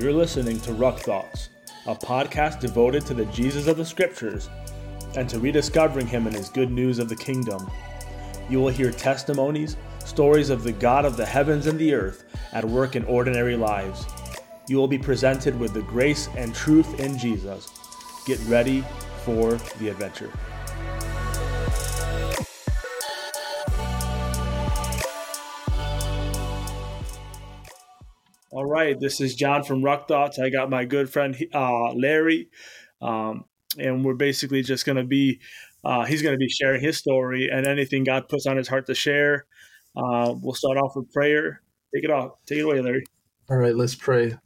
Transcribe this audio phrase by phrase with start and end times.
[0.00, 1.50] You're listening to Ruck Thoughts,
[1.86, 4.48] a podcast devoted to the Jesus of the Scriptures
[5.14, 7.70] and to rediscovering him and his good news of the kingdom.
[8.48, 9.76] You will hear testimonies,
[10.06, 12.24] stories of the God of the heavens and the earth
[12.54, 14.06] at work in ordinary lives.
[14.68, 17.68] You will be presented with the grace and truth in Jesus.
[18.24, 18.82] Get ready
[19.26, 20.32] for the adventure.
[28.70, 30.38] Right, this is John from Ruck Thoughts.
[30.38, 32.48] I got my good friend uh, Larry,
[33.02, 33.44] um,
[33.76, 35.40] and we're basically just going to be,
[35.84, 38.86] uh, he's going to be sharing his story and anything God puts on his heart
[38.86, 39.46] to share.
[39.96, 41.62] Uh, we'll start off with prayer.
[41.92, 42.32] Take it off.
[42.46, 43.04] Take it away, Larry.
[43.50, 44.36] All right, let's pray.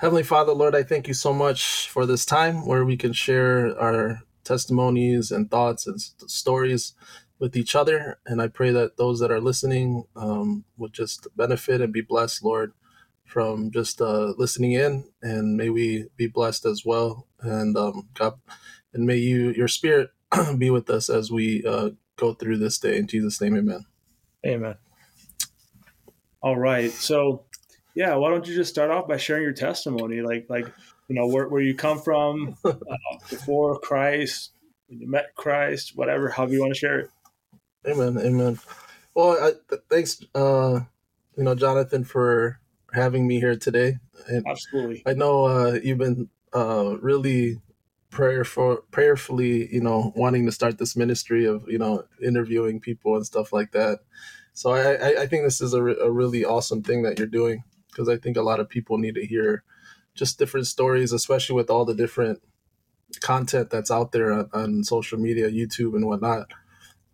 [0.00, 3.78] Heavenly Father, Lord, I thank you so much for this time where we can share
[3.80, 6.94] our testimonies and thoughts and stories
[7.38, 8.18] with each other.
[8.26, 12.42] And I pray that those that are listening um, would just benefit and be blessed,
[12.42, 12.72] Lord
[13.30, 17.26] from just uh, listening in, and may we be blessed as well.
[17.40, 18.34] And um, God,
[18.92, 20.10] and may you your spirit
[20.58, 22.98] be with us as we uh, go through this day.
[22.98, 23.86] In Jesus' name, Amen.
[24.44, 24.74] Amen.
[26.42, 27.44] All right, so
[27.94, 30.66] yeah, why don't you just start off by sharing your testimony, like like
[31.08, 32.72] you know where where you come from uh,
[33.28, 34.52] before Christ,
[34.88, 37.10] when you met Christ, whatever, however you want to share it.
[37.86, 38.18] Amen.
[38.18, 38.58] Amen.
[39.14, 40.80] Well, I, thanks, uh,
[41.36, 42.59] you know, Jonathan, for
[42.92, 43.98] having me here today.
[44.26, 45.02] And Absolutely.
[45.06, 47.60] I know uh, you've been uh, really
[48.10, 53.24] prayerful, prayerfully, you know, wanting to start this ministry of, you know, interviewing people and
[53.24, 54.00] stuff like that.
[54.52, 57.62] So I, I think this is a, re- a really awesome thing that you're doing
[57.88, 59.62] because I think a lot of people need to hear
[60.14, 62.42] just different stories, especially with all the different
[63.20, 66.52] content that's out there on, on social media, YouTube and whatnot.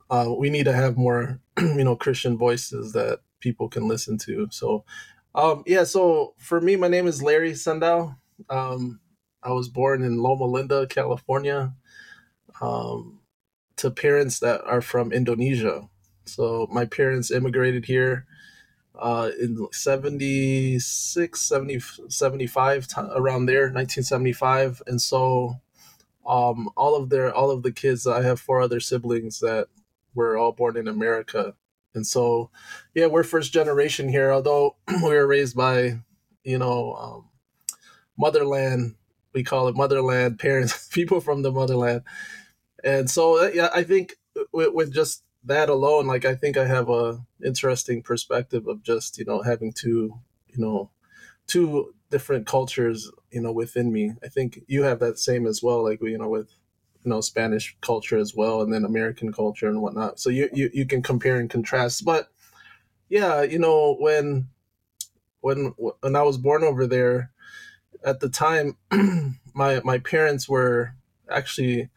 [0.09, 4.49] Uh, we need to have more, you know, Christian voices that people can listen to.
[4.51, 4.85] So
[5.37, 8.17] um, yeah, so for me, my name is Larry Sendow.
[8.49, 9.01] Um,
[9.43, 11.75] I was born in Loma Linda, California,
[12.61, 13.21] um,
[13.77, 15.89] to parents that are from Indonesia.
[16.25, 18.27] So my parents immigrated here
[18.99, 24.83] uh, in 76, 70, 75, around there, 1975.
[24.87, 25.61] And so
[26.27, 29.69] um, all of their, all of the kids, I have four other siblings that
[30.15, 31.55] were all born in America.
[31.97, 32.51] And so,
[32.95, 36.01] yeah, we're first generation here, although we were raised by,
[36.45, 37.29] you know, um,
[38.17, 38.95] motherland.
[39.33, 42.03] We call it motherland parents, people from the motherland.
[42.85, 44.17] And so, uh, yeah, I think
[44.53, 49.19] with, with just that alone, like I think I have a interesting perspective of just
[49.19, 50.15] you know having two,
[50.49, 50.91] you know,
[51.47, 54.13] two different cultures, you know, within me.
[54.23, 56.51] I think you have that same as well, like you know, with
[57.07, 60.19] you know Spanish culture as well, and then American culture and whatnot.
[60.19, 62.05] So you you, you can compare and contrast.
[62.05, 62.29] But
[63.09, 64.49] yeah, you know when
[65.41, 67.31] when when I was born over there,
[68.05, 68.77] at the time,
[69.55, 70.95] my my parents were
[71.31, 71.91] actually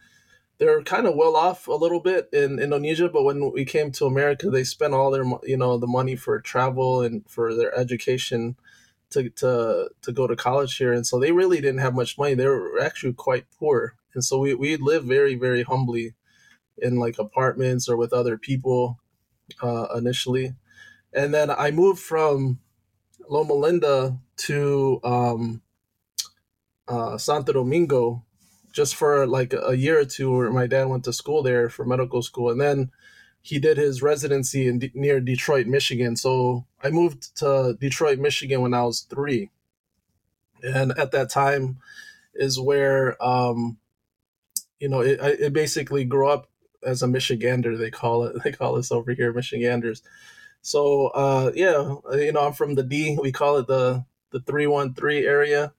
[0.59, 4.05] they're kind of well off a little bit in Indonesia, but when we came to
[4.05, 8.57] America, they spent all their you know the money for travel and for their education
[9.09, 12.35] to to to go to college here, and so they really didn't have much money.
[12.35, 16.15] They were actually quite poor, and so we we live very very humbly
[16.77, 18.99] in like apartments or with other people
[19.61, 20.53] uh, initially,
[21.13, 22.59] and then I moved from
[23.29, 25.61] Loma Linda to um,
[26.87, 28.23] uh, Santo Domingo
[28.71, 31.85] just for like a year or two where my dad went to school there for
[31.85, 32.49] medical school.
[32.49, 32.91] And then
[33.41, 36.15] he did his residency in near Detroit, Michigan.
[36.15, 39.49] So I moved to Detroit, Michigan when I was three,
[40.61, 41.77] and at that time
[42.33, 43.77] is where um,
[44.79, 46.49] you know, it, it basically grew up
[46.83, 47.77] as a Michigander.
[47.77, 48.35] They call it.
[48.43, 50.01] They call us over here Michiganders.
[50.61, 53.17] So uh, yeah, you know, I'm from the D.
[53.21, 55.73] We call it the the three one three area,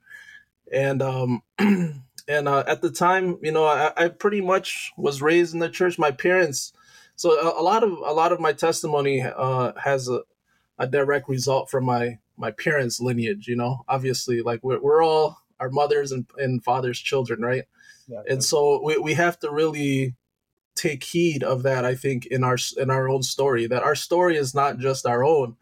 [0.72, 5.54] and um, and uh, at the time, you know, I, I pretty much was raised
[5.54, 5.98] in the church.
[5.98, 6.72] My parents.
[7.16, 10.22] So a, a lot of a lot of my testimony uh, has a,
[10.78, 13.46] a direct result from my my parents' lineage.
[13.46, 17.64] You know, obviously, like we're, we're all our mothers and, and fathers' children, right?
[18.28, 20.14] and so we, we have to really
[20.74, 24.36] take heed of that i think in our in our own story that our story
[24.36, 25.56] is not just our own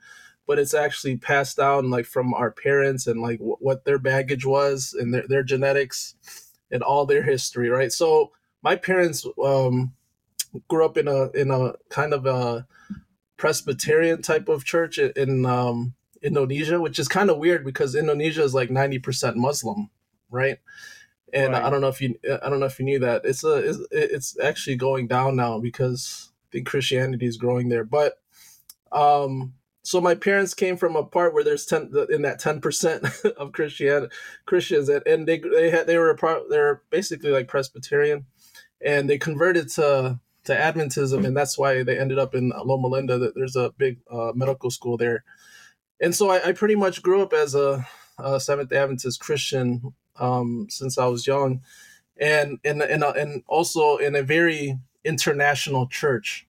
[0.47, 4.47] but it's actually passed down like from our parents and like w- what their baggage
[4.47, 6.15] was and their, their genetics
[6.71, 8.31] and all their history right so
[8.63, 9.93] my parents um
[10.69, 12.67] grew up in a in a kind of a
[13.37, 18.55] presbyterian type of church in um indonesia which is kind of weird because indonesia is
[18.55, 19.91] like 90% muslim
[20.31, 20.59] right
[21.33, 21.63] and right.
[21.63, 23.79] I don't know if you I don't know if you knew that it's a it's,
[23.91, 27.85] it's actually going down now because I think Christianity is growing there.
[27.85, 28.21] But
[28.93, 33.53] um, so my parents came from a part where there's 10 in that 10% of
[33.53, 34.09] Christian
[34.47, 38.27] Christians and, and they they had they were a part they're basically like Presbyterian
[38.85, 43.19] and they converted to to Adventism and that's why they ended up in Loma Linda
[43.35, 45.25] there's a big uh, medical school there
[46.01, 47.87] and so I, I, pretty much grew up as a,
[48.19, 51.63] a Seventh Adventist Christian um, since I was young.
[52.21, 56.47] And and and, and also in a very international church.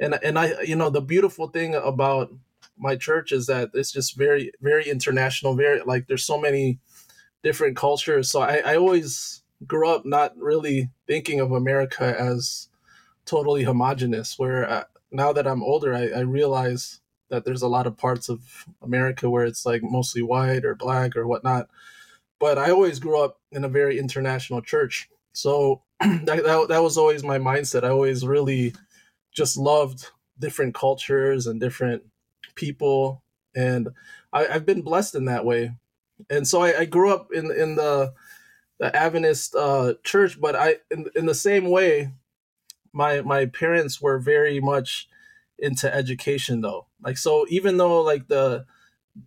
[0.00, 2.32] And and I you know the beautiful thing about
[2.76, 6.78] my church is that it's just very very international very like there's so many
[7.42, 8.30] different cultures.
[8.30, 12.68] So i, I always grew up not really thinking of america as
[13.24, 17.68] totally homogenous where I, uh, now that i'm older I, I realize that there's a
[17.68, 21.68] lot of parts of america where it's like mostly white or black or whatnot
[22.38, 26.98] but i always grew up in a very international church so that, that, that was
[26.98, 28.74] always my mindset i always really
[29.32, 30.08] just loved
[30.38, 32.02] different cultures and different
[32.54, 33.22] people,
[33.54, 33.88] and
[34.32, 35.72] I, have been blessed in that way.
[36.28, 38.12] And so I, I, grew up in in the
[38.80, 42.10] the Adventist uh, church, but I in, in the same way,
[42.92, 45.08] my my parents were very much
[45.58, 46.87] into education though.
[47.02, 48.64] Like so, even though like the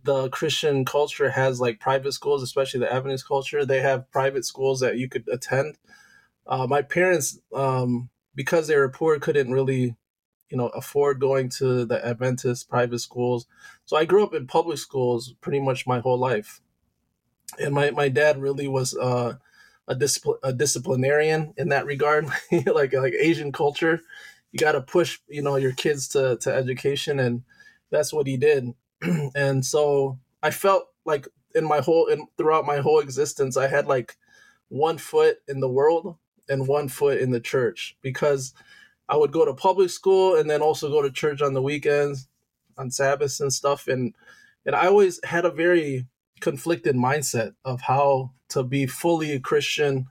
[0.04, 4.80] the Christian culture has like private schools, especially the Adventist culture, they have private schools
[4.80, 5.76] that you could attend.
[6.46, 9.96] Uh, my parents, um, because they were poor, couldn't really
[10.50, 13.46] you know afford going to the Adventist private schools.
[13.86, 16.60] So I grew up in public schools pretty much my whole life,
[17.58, 19.34] and my my dad really was uh,
[19.88, 22.26] a discipl- a disciplinarian in that regard,
[22.66, 24.00] like like Asian culture.
[24.52, 27.42] You got to push you know your kids to to education, and
[27.92, 28.74] that's what he did.
[29.36, 33.86] and so I felt like in my whole and throughout my whole existence, I had
[33.86, 34.16] like
[34.68, 36.16] one foot in the world
[36.48, 38.54] and one foot in the church because
[39.08, 42.28] I would go to public school and then also go to church on the weekends,
[42.78, 43.86] on Sabbaths and stuff.
[43.86, 44.14] And
[44.64, 46.06] and I always had a very
[46.40, 50.06] conflicted mindset of how to be fully a Christian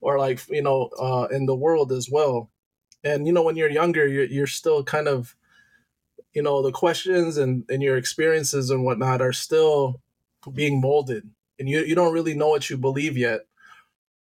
[0.00, 2.50] or like you know uh, in the world as well.
[3.02, 5.34] And you know when you're younger, you're you're still kind of
[6.34, 10.00] you know the questions and and your experiences and whatnot are still
[10.52, 13.42] being molded, and you you don't really know what you believe yet.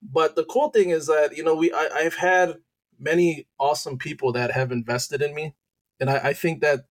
[0.01, 2.57] But the cool thing is that you know we I, I've had
[2.99, 5.55] many awesome people that have invested in me,
[5.99, 6.85] and I, I think that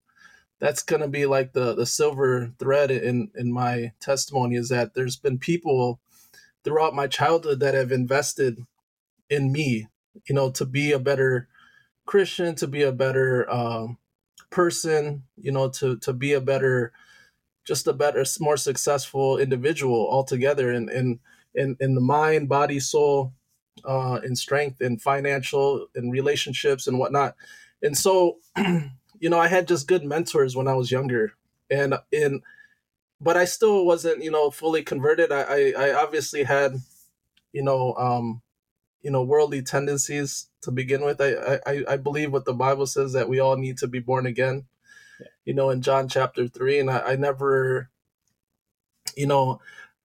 [0.60, 4.94] that's going to be like the the silver thread in in my testimony is that
[4.94, 6.00] there's been people
[6.64, 8.60] throughout my childhood that have invested
[9.30, 9.88] in me,
[10.28, 11.48] you know, to be a better
[12.06, 13.98] Christian, to be a better um,
[14.50, 16.92] person, you know, to to be a better,
[17.66, 21.20] just a better, more successful individual altogether, and in
[21.54, 23.32] in in the mind, body, soul,
[23.84, 27.34] uh, in strength and financial and relationships and whatnot.
[27.82, 31.32] And so, you know, I had just good mentors when I was younger,
[31.70, 32.42] and in,
[33.20, 35.32] but I still wasn't, you know, fully converted.
[35.32, 36.76] I, I, I obviously had,
[37.52, 38.42] you know, um,
[39.02, 41.20] you know, worldly tendencies to begin with.
[41.20, 44.26] I, I, I believe what the Bible says that we all need to be born
[44.26, 44.66] again.
[45.20, 45.26] Yeah.
[45.44, 47.90] You know, in John chapter three, and I, I never,
[49.16, 49.60] you know,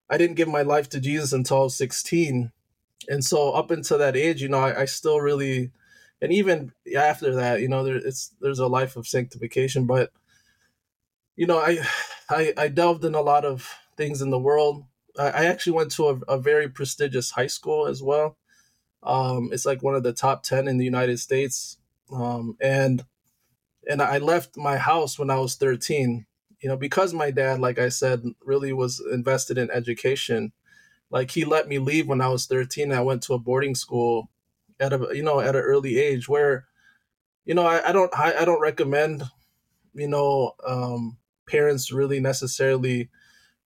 [0.09, 2.51] I didn't give my life to Jesus until I was sixteen
[3.07, 5.71] and so up until that age you know I, I, still really
[6.21, 10.12] and even after that you know there, it's there's a life of sanctification but
[11.35, 11.79] you know I,
[12.29, 14.85] I i delved in a lot of things in the world
[15.17, 18.38] i, I actually went to a, a, very prestigious high school as well
[19.05, 21.77] um, it's like one of the top 10 in the united states
[22.12, 23.05] um, and
[23.89, 26.25] and i left my house when i was 13
[26.62, 30.51] you know because my dad like i said really was invested in education
[31.13, 32.91] like he let me leave when I was 13.
[32.91, 34.31] I went to a boarding school
[34.79, 36.65] at a you know at an early age where
[37.45, 39.24] you know I, I don't I, I don't recommend
[39.93, 41.17] you know um,
[41.48, 43.10] parents really necessarily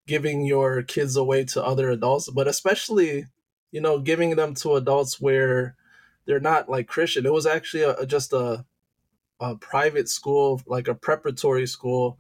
[0.09, 3.27] giving your kids away to other adults, but especially
[3.77, 5.77] you know giving them to adults where
[6.25, 7.27] they're not like Christian.
[7.27, 8.65] It was actually a, just a
[9.39, 12.19] a private school, like a preparatory school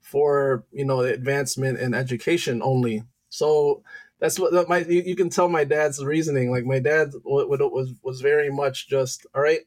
[0.00, 3.04] for you know advancement and education only.
[3.28, 3.82] So
[4.18, 6.50] that's what my you, you, can tell my dad's reasoning.
[6.50, 9.60] Like my dad was was very much just all right,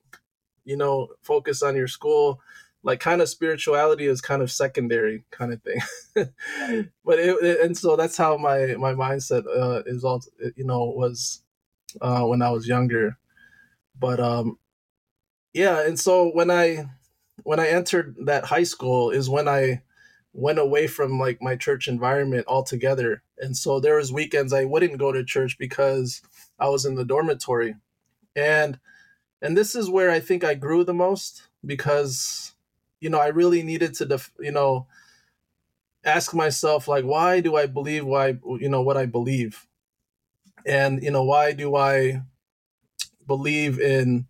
[0.65, 2.41] you know, focus on your school.
[2.88, 5.82] Like kind of spirituality is kind of secondary kind of thing.
[7.06, 10.24] but it, it, and so that's how my my mindset uh, is all
[10.56, 11.44] you know was
[12.01, 13.17] uh, when I was younger.
[14.00, 14.58] But um,
[15.53, 16.86] yeah, and so when I
[17.44, 19.82] when I entered that high school is when I
[20.34, 23.24] went away from like my church environment altogether.
[23.39, 26.22] And so there was weekends I wouldn't go to church because
[26.60, 27.75] I was in the dormitory.
[28.36, 28.79] And
[29.41, 32.56] and this is where I think I grew the most because
[33.00, 34.88] you know, I really needed to def- you know,
[36.04, 39.68] ask myself like why do i believe why you know what i believe?
[40.66, 42.22] And you know why do i
[43.27, 44.27] believe in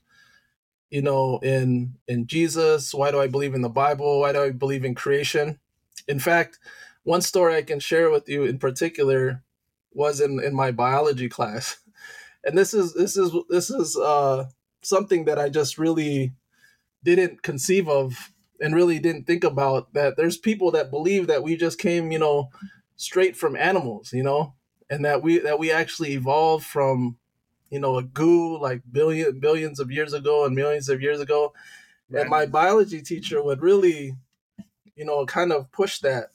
[0.89, 2.93] you know in in jesus?
[2.93, 4.21] Why do i believe in the bible?
[4.21, 5.59] Why do i believe in creation?
[6.07, 6.59] In fact
[7.03, 9.43] one story i can share with you in particular
[9.93, 11.77] was in in my biology class.
[12.45, 14.45] And this is this is this is uh
[14.83, 16.33] something that i just really
[17.03, 20.17] didn't conceive of and really didn't think about that.
[20.17, 22.49] There's people that believe that we just came you know
[22.95, 24.53] straight from animals you know
[24.89, 27.17] and that we that we actually evolved from
[27.69, 31.53] you know a goo like billion billions of years ago and millions of years ago.
[32.09, 32.21] Right.
[32.21, 34.15] and my biology teacher would really
[34.95, 36.31] you know kind of push that.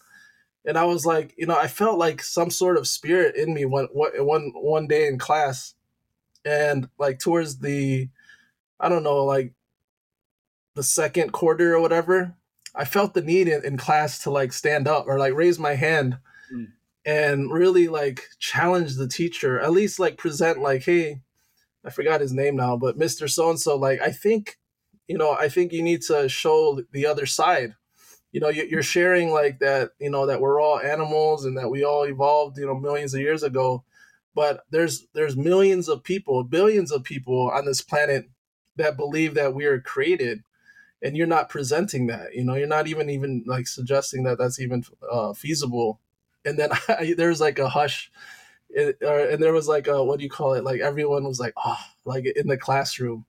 [0.65, 3.65] And i was like you know i felt like some sort of spirit in me
[3.65, 5.75] one one one day in class.
[6.45, 8.09] And like towards the
[8.81, 9.53] i don't know like
[10.75, 12.37] the second quarter or whatever,
[12.75, 15.75] I felt the need in, in class to like stand up or like raise my
[15.75, 16.19] hand
[16.53, 16.69] mm.
[17.05, 21.21] and really like challenge the teacher, at least like present like, hey,
[21.85, 23.29] I forgot his name now, but Mr.
[23.29, 24.59] So and so, like, I think,
[25.09, 27.75] you know, I think you need to show the other side.
[28.31, 31.85] You know, you're sharing like that, you know, that we're all animals and that we
[31.85, 33.85] all evolved, you know, millions of years ago.
[34.35, 38.31] But there's there's millions of people, billions of people on this planet
[38.77, 40.45] that believe that we are created
[41.03, 44.61] and you're not presenting that you know you're not even even like suggesting that that's
[44.61, 46.01] even uh, feasible.
[46.45, 48.11] And then I, there's like a hush
[48.71, 50.65] it, uh, and there was like a what do you call it?
[50.65, 53.27] Like everyone was like oh like in the classroom.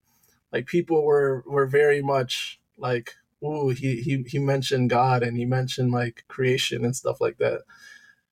[0.52, 5.46] Like people were were very much like ooh he he, he mentioned god and he
[5.46, 7.62] mentioned like creation and stuff like that.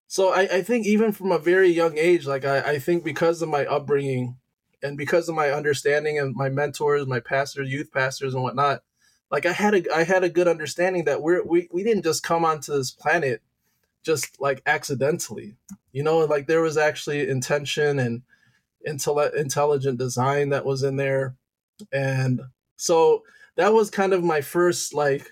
[0.08, 3.42] So I, I think even from a very young age like I, I think because
[3.42, 4.38] of my upbringing
[4.84, 8.84] and because of my understanding and my mentors my pastors youth pastors and whatnot
[9.32, 12.22] like I had a I had a good understanding that we're we, we didn't just
[12.22, 13.42] come onto this planet
[14.04, 15.56] just like accidentally.
[15.94, 18.24] You know, like there was actually intention and
[18.88, 21.36] intelli- intelligent design that was in there.
[21.92, 22.42] And
[22.76, 23.24] so
[23.56, 25.32] that was kind of my first like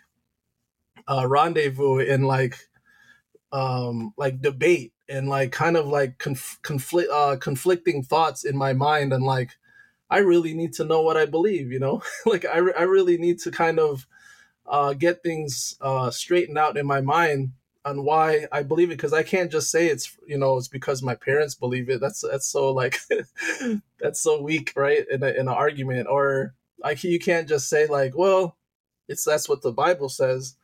[1.07, 2.55] uh rendezvous in like
[3.51, 8.73] um like debate and like kind of like conf- conflict uh conflicting thoughts in my
[8.73, 9.51] mind and like
[10.09, 12.01] I really need to know what I believe, you know?
[12.25, 14.07] like I, I really need to kind of
[14.65, 17.51] uh, get things uh, straightened out in my mind
[17.85, 21.01] on why I believe it because I can't just say it's you know it's because
[21.01, 22.01] my parents believe it.
[22.01, 22.97] That's that's so like
[23.99, 25.05] that's so weak, right?
[25.09, 28.57] In, a, in an argument, or like you can't just say like, well,
[29.07, 30.55] it's that's what the Bible says.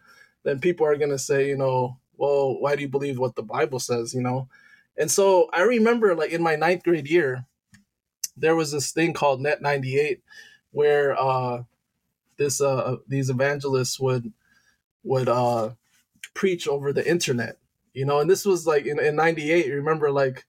[0.44, 3.80] Then people are gonna say, you know, well, why do you believe what the Bible
[3.80, 4.14] says?
[4.14, 4.50] You know,
[4.98, 7.46] and so I remember like in my ninth grade year,
[8.38, 10.22] there was this thing called Net 98
[10.72, 11.64] where uh,
[12.38, 14.34] this uh, these evangelists would
[15.04, 15.72] would uh,
[16.34, 17.58] preach over the internet,
[17.94, 20.46] you know, and this was like in, in 98, remember like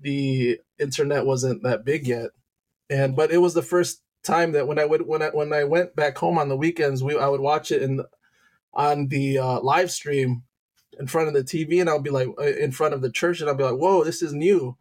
[0.00, 2.30] the internet wasn't that big yet.
[2.90, 5.64] And but it was the first time that when I would when I when I
[5.64, 8.04] went back home on the weekends, we I would watch it in
[8.74, 10.42] on the uh, live stream
[10.98, 13.40] in front of the TV, and I'll be like uh, in front of the church,
[13.40, 14.76] and I'll be like, "Whoa, this is new."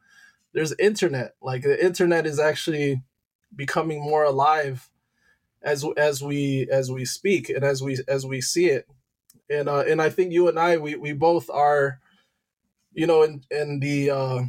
[0.56, 1.36] There's internet.
[1.42, 3.04] Like the internet is actually
[3.56, 4.90] becoming more alive
[5.62, 8.88] as as we as we speak and as we as we see it.
[9.50, 12.00] And uh, and I think you and I we we both are,
[12.94, 14.42] you know, in in the uh,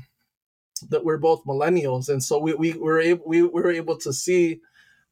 [0.89, 4.61] that we're both millennials, and so we we were able we were able to see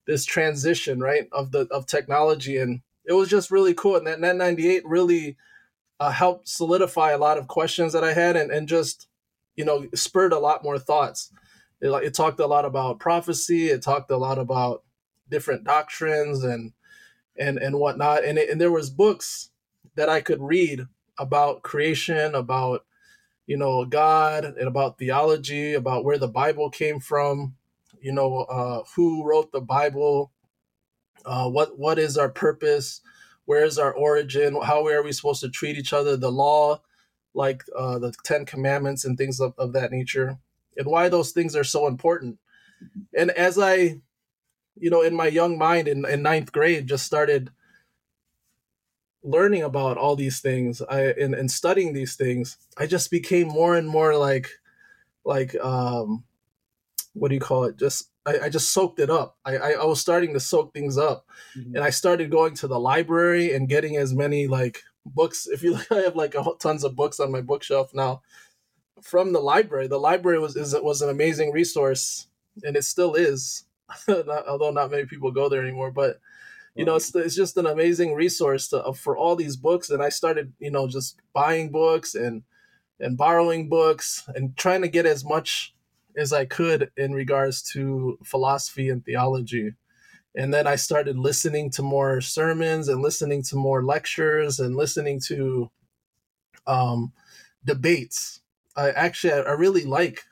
[0.06, 4.20] this transition right of the of technology and it was just really cool and that
[4.20, 5.36] net 98 really
[5.98, 9.08] uh, helped solidify a lot of questions that i had and, and just
[9.56, 11.30] you know, spurred a lot more thoughts.
[11.80, 13.68] It, it talked a lot about prophecy.
[13.68, 14.82] It talked a lot about
[15.28, 16.73] different doctrines and
[17.37, 18.25] and and whatnot.
[18.25, 19.50] And it, and there was books
[19.96, 20.87] that I could read
[21.18, 22.84] about creation, about
[23.46, 27.56] you know God, and about theology, about where the Bible came from.
[28.00, 30.32] You know, uh, who wrote the Bible?
[31.25, 33.00] Uh, what what is our purpose?
[33.46, 34.56] Where is our origin?
[34.62, 36.16] How are we supposed to treat each other?
[36.16, 36.80] The law
[37.35, 40.38] like uh, the Ten Commandments and things of, of that nature,
[40.76, 42.38] and why those things are so important.
[43.17, 44.00] And as I,
[44.76, 47.50] you know, in my young mind in, in ninth grade, just started
[49.23, 53.76] learning about all these things I and, and studying these things, I just became more
[53.76, 54.49] and more like,
[55.25, 56.25] like, um,
[57.14, 57.79] what do you call it?
[57.79, 59.38] Just I, I just soaked it up.
[59.45, 61.26] I, I, I was starting to soak things up,
[61.57, 61.76] mm-hmm.
[61.76, 65.46] and I started going to the library and getting as many like books.
[65.46, 68.23] If you look, I have like a, tons of books on my bookshelf now
[69.02, 69.87] from the library.
[69.87, 72.28] The library was is was an amazing resource,
[72.62, 73.64] and it still is.
[74.08, 76.18] not, although not many people go there anymore, but
[76.75, 79.90] you know, it's it's just an amazing resource to, for all these books.
[79.90, 82.42] And I started, you know, just buying books and
[82.99, 85.75] and borrowing books and trying to get as much
[86.16, 89.75] as I could in regards to philosophy and theology.
[90.37, 95.21] And then I started listening to more sermons and listening to more lectures and listening
[95.26, 95.71] to
[96.67, 97.12] um,
[97.64, 98.41] debates.
[98.76, 100.25] I actually I really like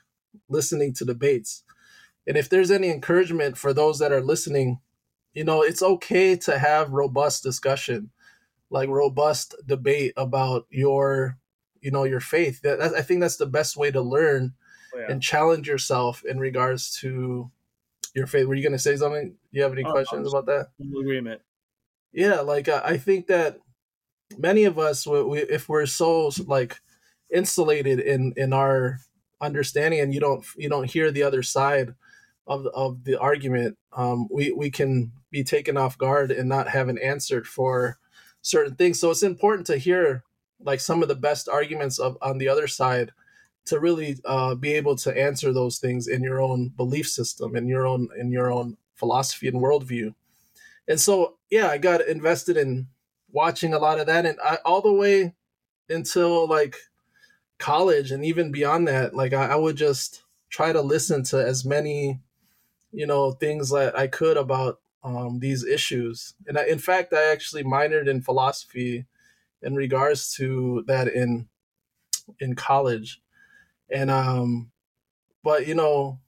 [0.48, 1.62] listening to debates.
[2.26, 4.80] And if there's any encouragement for those that are listening,
[5.34, 8.10] you know, it's okay to have robust discussion,
[8.70, 11.38] like robust debate about your,
[11.80, 12.60] you know, your faith.
[12.62, 14.54] That, that I think that's the best way to learn
[14.94, 15.06] oh, yeah.
[15.08, 17.50] and challenge yourself in regards to
[18.14, 18.46] your faith.
[18.46, 19.30] Were you going to say something?
[19.30, 20.68] Do you have any oh, questions about that?
[20.80, 21.40] Agreement.
[22.12, 23.58] Yeah, like uh, I think that
[24.38, 26.80] many of us, we, if we're so like
[27.32, 29.00] insulated in in our
[29.40, 31.94] understanding, and you don't you don't hear the other side
[32.46, 36.68] of the, of the argument, um, we we can be taken off guard and not
[36.68, 37.98] have an answer for
[38.42, 39.00] certain things.
[39.00, 40.24] So it's important to hear
[40.60, 43.10] like some of the best arguments of on the other side
[43.64, 47.68] to really uh, be able to answer those things in your own belief system in
[47.68, 50.14] your own in your own philosophy and worldview.
[50.88, 52.88] And so yeah i got invested in
[53.30, 55.34] watching a lot of that and I, all the way
[55.88, 56.76] until like
[57.58, 61.64] college and even beyond that like I, I would just try to listen to as
[61.64, 62.20] many
[62.90, 66.34] you know things that i could about um, these issues.
[66.46, 69.04] And I, in fact i actually minored in philosophy
[69.60, 71.48] in regards to that in
[72.40, 73.20] in college
[73.92, 74.70] and um
[75.42, 76.18] but you know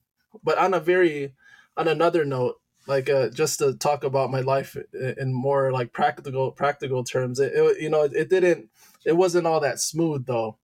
[0.43, 1.33] but on a very
[1.77, 2.55] on another note
[2.87, 4.77] like uh just to talk about my life
[5.17, 8.69] in more like practical practical terms it, it you know it, it didn't
[9.05, 10.57] it wasn't all that smooth though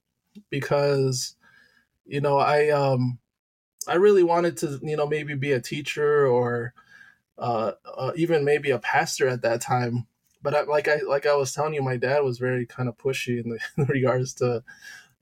[0.49, 1.35] because
[2.05, 3.19] you know i um
[3.87, 6.73] i really wanted to you know maybe be a teacher or
[7.37, 10.07] uh, uh even maybe a pastor at that time.
[10.43, 12.97] But I, like i like i was telling you my dad was very kind of
[12.97, 14.63] pushy in, the, in regards to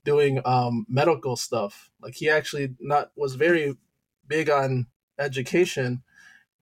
[0.09, 1.91] doing um, medical stuff.
[2.01, 3.77] Like he actually not was very
[4.27, 4.87] big on
[5.19, 6.01] education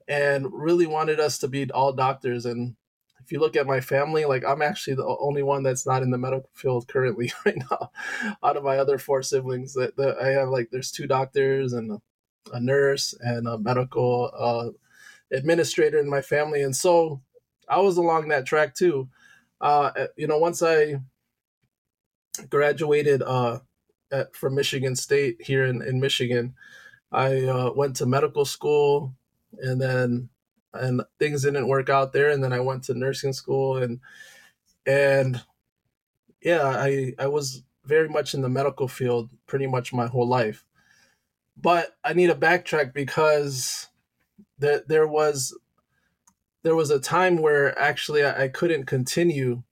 [0.06, 2.44] and really wanted us to be all doctors.
[2.44, 2.76] And
[3.24, 6.10] if you look at my family, like I'm actually the only one that's not in
[6.10, 7.90] the medical field currently right now,
[8.42, 9.72] out of my other four siblings.
[9.72, 11.98] That, that I have like there's two doctors and
[12.52, 14.68] a, nurse and a medical uh,
[15.34, 17.22] administrator in my family, and so
[17.66, 19.08] I was along that track too.
[19.58, 21.00] Uh, you know, once I
[22.50, 23.60] graduated uh,
[24.10, 26.54] at, from Michigan State here in, in Michigan.
[27.10, 29.14] I uh, went to medical school
[29.58, 30.28] and then
[30.74, 34.00] and things didn't work out there and then I went to nursing school and
[34.86, 35.42] and
[36.42, 40.64] yeah, I I was very much in the medical field pretty much my whole life.
[41.56, 43.88] But I need to backtrack because
[44.58, 45.56] there there was
[46.62, 49.62] there was a time where actually I, I couldn't continue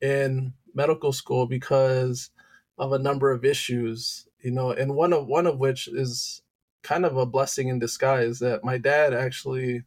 [0.00, 2.30] in medical school because
[2.78, 6.42] of a number of issues, you know, and one of one of which is
[6.82, 9.82] kind of a blessing in disguise that my dad actually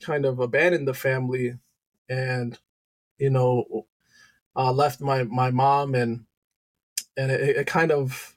[0.00, 1.58] kind of abandoned the family
[2.08, 2.58] and
[3.18, 3.86] you know
[4.56, 6.24] uh, left my my mom and
[7.16, 8.34] and it, it kind of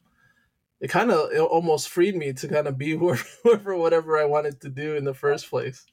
[0.81, 2.91] it kind of it almost freed me to kind of be
[3.43, 5.85] whoever whatever I wanted to do in the first place.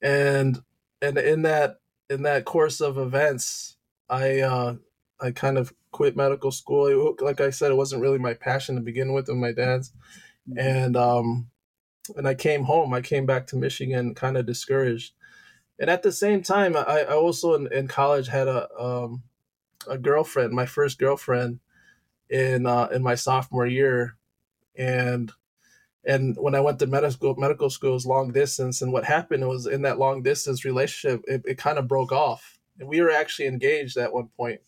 [0.00, 0.62] And
[1.02, 3.76] and in that in that course of events
[4.08, 4.76] I uh
[5.20, 7.16] I kind of quit medical school.
[7.20, 9.92] like I said, it wasn't really my passion to begin with, with my dad's,
[10.48, 10.58] mm-hmm.
[10.58, 11.48] and um,
[12.16, 12.94] and I came home.
[12.94, 15.14] I came back to Michigan, kind of discouraged,
[15.78, 19.22] and at the same time, I, I also in, in college had a um,
[19.88, 21.60] a girlfriend, my first girlfriend,
[22.30, 24.16] in uh, in my sophomore year,
[24.76, 25.32] and
[26.04, 29.46] and when I went to medical medical school, it was long distance, and what happened
[29.48, 33.10] was in that long distance relationship, it, it kind of broke off, and we were
[33.10, 34.60] actually engaged at one point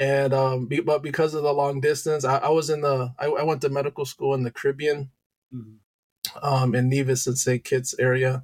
[0.00, 3.26] and um, be, but because of the long distance, I, I was in the I,
[3.26, 5.10] I, went to medical school in the Caribbean,
[5.54, 6.44] mm-hmm.
[6.44, 7.62] um, in Nevis and St.
[7.62, 8.42] Kitts area,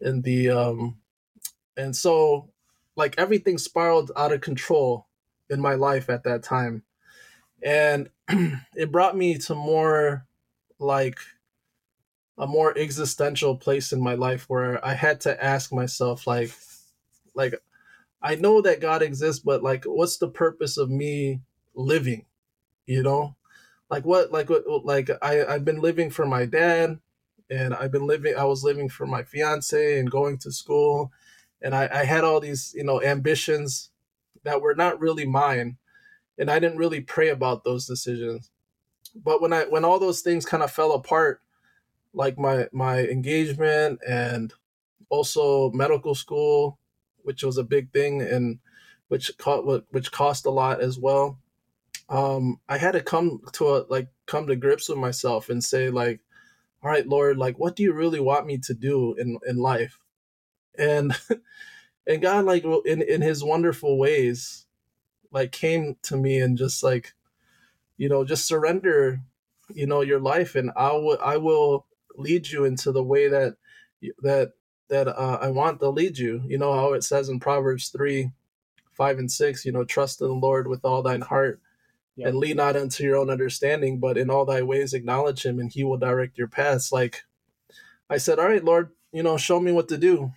[0.00, 0.98] in the um,
[1.76, 2.50] and so
[2.94, 5.08] like everything spiraled out of control
[5.50, 6.84] in my life at that time,
[7.60, 8.08] and
[8.76, 10.26] it brought me to more
[10.78, 11.18] like
[12.38, 16.52] a more existential place in my life where I had to ask myself like
[17.34, 17.60] like
[18.20, 21.40] I know that God exists, but like, what's the purpose of me
[21.74, 22.26] living?
[22.86, 23.36] You know,
[23.90, 26.98] like what, like what, like I I've been living for my dad,
[27.50, 28.34] and I've been living.
[28.36, 31.12] I was living for my fiance and going to school,
[31.62, 33.90] and I, I had all these you know ambitions
[34.44, 35.76] that were not really mine,
[36.38, 38.50] and I didn't really pray about those decisions.
[39.14, 41.40] But when I when all those things kind of fell apart,
[42.14, 44.52] like my my engagement and
[45.10, 46.78] also medical school
[47.28, 48.58] which was a big thing and
[49.08, 51.38] which cost which cost a lot as well.
[52.08, 55.90] Um, I had to come to a like come to grips with myself and say
[55.90, 56.20] like,
[56.82, 60.00] all right, Lord, like what do you really want me to do in in life?
[60.78, 61.14] And
[62.06, 64.64] and God like in in His wonderful ways,
[65.30, 67.12] like came to me and just like,
[67.98, 69.20] you know, just surrender,
[69.68, 71.84] you know, your life, and I will I will
[72.16, 73.56] lead you into the way that
[74.22, 74.54] that
[74.88, 76.42] that uh, I want to lead you.
[76.46, 78.32] You know how it says in Proverbs three,
[78.92, 79.64] five and six.
[79.64, 81.60] You know, trust in the Lord with all thine heart,
[82.16, 82.28] yep.
[82.28, 85.72] and lean not unto your own understanding, but in all thy ways acknowledge Him, and
[85.72, 86.92] He will direct your paths.
[86.92, 87.22] Like
[88.10, 90.32] I said, all right, Lord, you know, show me what to do.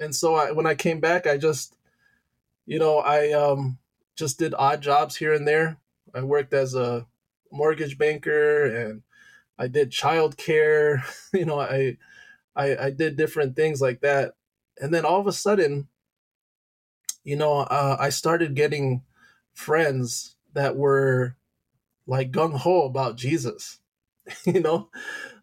[0.00, 1.76] And so I, when I came back, I just,
[2.66, 3.78] you know, I um,
[4.16, 5.78] just did odd jobs here and there.
[6.14, 7.06] I worked as a
[7.50, 9.02] mortgage banker and
[9.58, 11.02] I did childcare.
[11.32, 11.96] you know, I
[12.58, 14.34] I, I did different things like that.
[14.80, 15.88] And then all of a sudden,
[17.24, 19.02] you know, uh, I started getting
[19.54, 21.36] friends that were
[22.06, 23.78] like gung ho about Jesus.
[24.44, 24.90] you know,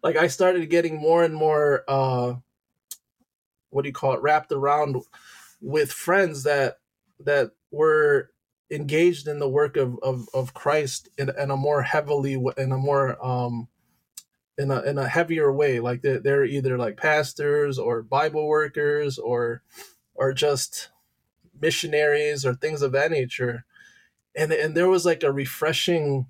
[0.02, 2.34] like I started getting more and more, uh,
[3.70, 4.96] what do you call it, wrapped around
[5.60, 6.78] with friends that
[7.20, 8.30] that were
[8.70, 12.76] engaged in the work of of, of Christ in, in a more heavily in a
[12.76, 13.68] more um
[14.58, 15.80] in a in a heavier way.
[15.80, 19.62] Like they're, they're either like pastors or Bible workers or
[20.14, 20.88] or just
[21.60, 23.64] missionaries or things of that nature.
[24.36, 26.26] And and there was like a refreshing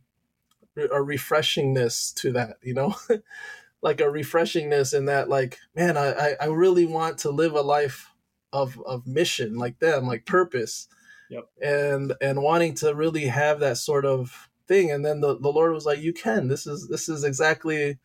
[0.77, 2.95] a refreshingness to that, you know?
[3.83, 8.13] like a refreshingness in that like, man, I, I really want to live a life
[8.53, 10.89] of of mission like them, like purpose.
[11.31, 11.49] Yep.
[11.63, 14.91] And and wanting to really have that sort of thing.
[14.91, 16.49] And then the, the Lord was like, You can.
[16.49, 17.99] This is this is exactly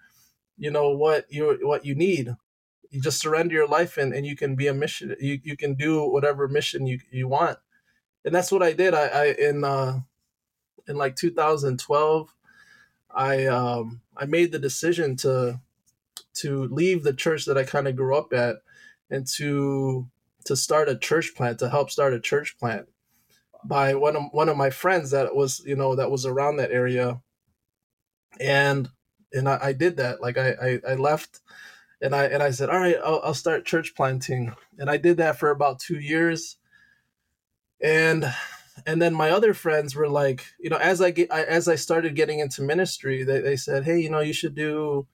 [0.62, 2.36] you know what you what you need.
[2.92, 5.76] You just surrender your life and, and you can be a mission you, you can
[5.76, 7.58] do whatever mission you, you want.
[8.24, 8.94] And that's what i did.
[8.94, 10.02] I, I in uh
[10.88, 12.36] in like 2012
[13.14, 15.60] i um i made the decision to
[16.34, 18.58] to leave the church that i kind of grew up at
[19.10, 20.08] and to
[20.46, 22.88] to start a church plant to help start a church plant
[23.64, 26.72] by one of one of my friends that was you know that was around that
[26.72, 27.22] area.
[28.40, 28.90] And
[29.34, 30.22] and I, I did that.
[30.22, 31.42] Like I, I, I left
[32.02, 35.18] and I and I said, all right, I'll, I'll start church planting, and I did
[35.18, 36.58] that for about two years,
[37.82, 38.34] and
[38.86, 41.76] and then my other friends were like, you know, as I get I, as I
[41.76, 45.08] started getting into ministry, they they said, hey, you know, you should do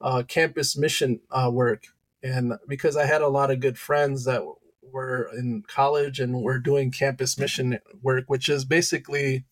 [0.00, 1.86] uh, campus mission uh, work,
[2.22, 4.42] and because I had a lot of good friends that
[4.82, 9.44] were in college and were doing campus mission work, which is basically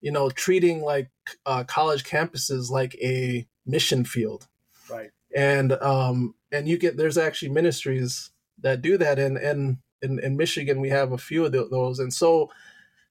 [0.00, 1.10] you know, treating like
[1.46, 4.48] uh, college campuses like a mission field.
[4.90, 5.10] Right.
[5.34, 8.30] And um and you get there's actually ministries
[8.60, 12.12] that do that and and in, in Michigan we have a few of those and
[12.12, 12.50] so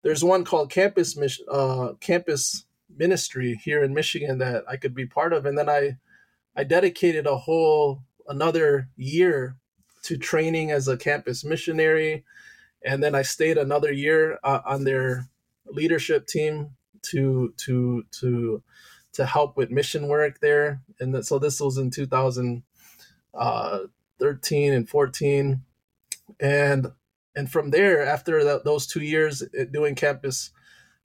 [0.04, 5.06] there's one called campus mission uh campus ministry here in Michigan that I could be
[5.06, 5.98] part of and then I
[6.56, 9.56] I dedicated a whole another year
[10.04, 12.24] to training as a campus missionary
[12.84, 15.30] and then I stayed another year uh, on their
[15.68, 18.64] leadership team to to to
[19.14, 20.82] to help with mission work there.
[21.00, 22.62] And that, so this was in 2013
[23.34, 25.62] uh, and 14,
[26.40, 26.88] and
[27.36, 30.52] and from there, after that, those two years uh, doing campus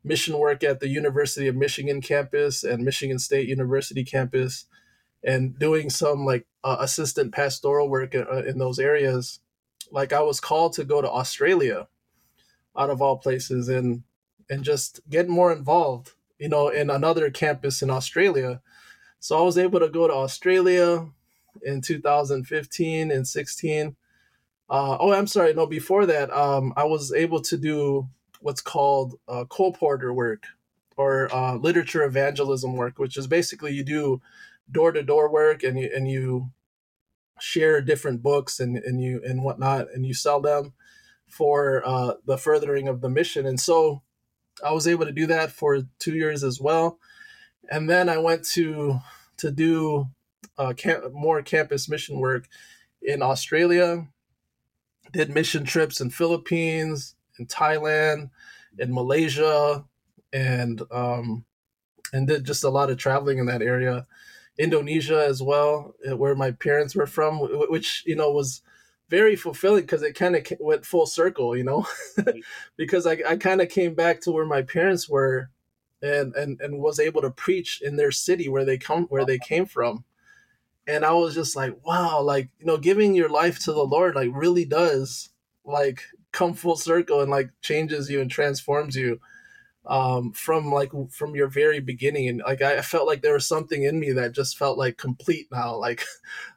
[0.04, 4.66] mission work at the University of Michigan campus and Michigan State University campus,
[5.22, 9.40] and doing some like uh, assistant pastoral work in, uh, in those areas,
[9.90, 11.88] like I was called to go to Australia,
[12.76, 14.02] out of all places, and
[14.52, 18.60] and just get more involved, you know, in another campus in Australia.
[19.18, 21.06] So I was able to go to Australia
[21.62, 23.96] in 2015 and 16.
[24.68, 25.54] Uh, oh, I'm sorry.
[25.54, 28.10] No, before that, um, I was able to do
[28.40, 30.44] what's called uh, colporteur work
[30.98, 34.20] or uh, literature evangelism work, which is basically you do
[34.70, 36.50] door to door work and you and you
[37.40, 40.74] share different books and and you and whatnot and you sell them
[41.26, 43.46] for uh, the furthering of the mission.
[43.46, 44.02] And so
[44.64, 46.98] I was able to do that for two years as well,
[47.70, 49.00] and then I went to
[49.38, 50.08] to do
[50.58, 52.48] uh, camp, more campus mission work
[53.00, 54.08] in Australia.
[55.12, 58.30] Did mission trips in Philippines, in Thailand,
[58.78, 59.84] in Malaysia,
[60.32, 61.44] and um,
[62.12, 64.06] and did just a lot of traveling in that area.
[64.58, 67.38] Indonesia as well, eh, where my parents were from,
[67.70, 68.62] which you know was
[69.08, 71.86] very fulfilling because it kind of went full circle, you know,
[72.76, 75.50] because I, I kind of came back to where my parents were
[76.00, 79.38] and, and, and was able to preach in their city where they come, where they
[79.38, 80.04] came from.
[80.86, 84.16] And I was just like, wow, like, you know, giving your life to the Lord,
[84.16, 85.28] like really does
[85.64, 89.20] like come full circle and like changes you and transforms you
[89.86, 92.28] um, from like from your very beginning.
[92.28, 95.48] And like I felt like there was something in me that just felt like complete
[95.50, 96.04] now like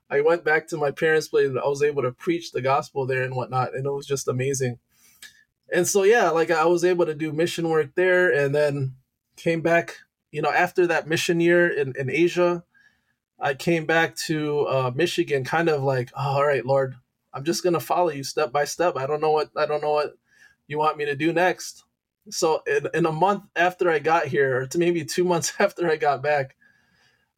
[0.10, 3.06] I went back to my parents' place and I was able to preach the gospel
[3.06, 4.80] there and whatnot and it was just amazing.
[5.72, 8.96] And so yeah like I was able to do mission work there and then
[9.36, 9.98] came back
[10.32, 12.64] you know after that mission year in, in Asia
[13.40, 16.96] I came back to uh, Michigan kind of like oh, all right Lord
[17.36, 18.96] I'm just gonna follow you step by step.
[18.96, 20.16] I don't know what I don't know what
[20.68, 21.84] you want me to do next.
[22.30, 25.98] So in, in a month after I got here, to maybe two months after I
[25.98, 26.56] got back,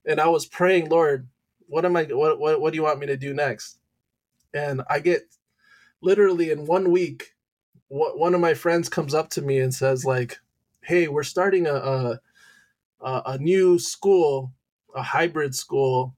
[0.06, 1.28] and I was praying, Lord,
[1.68, 2.04] what am I?
[2.04, 3.80] What what, what do you want me to do next?
[4.54, 5.24] And I get
[6.02, 7.36] literally in one week,
[7.90, 10.40] what, one of my friends comes up to me and says like,
[10.82, 12.20] "Hey, we're starting a
[13.02, 14.54] a, a new school,
[14.96, 16.16] a hybrid school,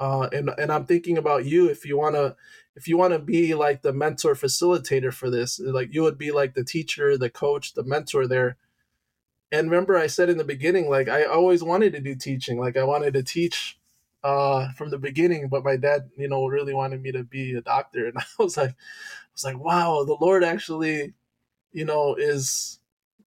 [0.00, 2.36] uh, and and I'm thinking about you if you want to
[2.76, 6.30] if you want to be like the mentor facilitator for this, like you would be
[6.30, 8.56] like the teacher, the coach, the mentor there.
[9.50, 12.76] And remember, I said in the beginning, like I always wanted to do teaching, like
[12.76, 13.78] I wanted to teach
[14.24, 17.60] uh, from the beginning, but my dad, you know, really wanted me to be a
[17.60, 21.14] doctor, and I was like, I was like, wow, the Lord actually,
[21.72, 22.80] you know, is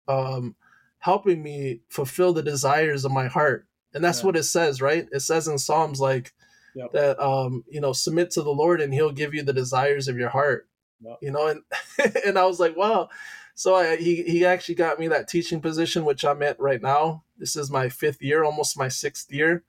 [0.08, 0.56] um,
[1.00, 4.26] helping me fulfill the desires of my heart, and that's yeah.
[4.26, 5.08] what it says, right?
[5.12, 6.34] It says in Psalms, like
[6.78, 6.92] yep.
[6.94, 10.18] that um, you know submit to the Lord and He'll give you the desires of
[10.18, 10.68] your heart.
[11.02, 11.18] Yep.
[11.22, 11.62] You know, and
[12.26, 13.10] and I was like, wow.
[13.56, 17.24] So I, he he actually got me that teaching position, which I'm at right now.
[17.38, 19.64] This is my fifth year, almost my sixth year,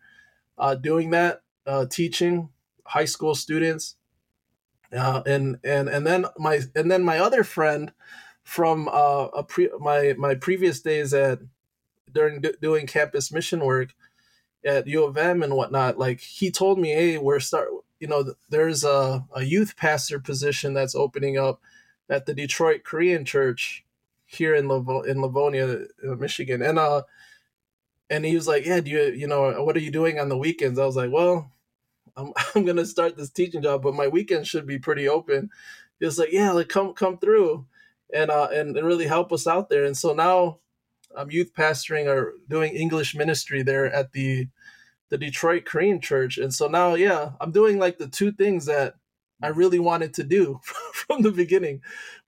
[0.59, 2.51] uh, doing that, uh, teaching
[2.85, 3.97] high school students,
[4.93, 7.93] uh, and and and then my and then my other friend
[8.43, 11.41] from uh, a pre, my my previous days at
[12.13, 13.95] during doing campus mission work
[14.65, 17.69] at U of M and whatnot, like he told me, hey, we're start,
[18.01, 21.61] you know, there's a, a youth pastor position that's opening up
[22.09, 23.85] at the Detroit Korean Church
[24.25, 27.03] here in Liv- in Livonia, uh, Michigan, and uh,
[28.11, 30.39] and he was like, yeah, do you, you know, what are you doing on the
[30.39, 30.79] weekends?
[30.79, 31.53] I was like, well,
[32.17, 35.51] I'm I'm gonna start this teaching job, but my weekends should be pretty open.
[36.01, 37.67] He was like, yeah, like come come through,
[38.13, 39.85] and uh, and, and really help us out there.
[39.85, 40.59] And so now
[41.17, 44.49] I'm youth pastoring or doing English ministry there at the
[45.11, 46.37] the Detroit Korean Church.
[46.37, 48.95] And so now, yeah, I'm doing like the two things that
[49.43, 50.61] I really wanted to do
[50.93, 51.81] from the beginning,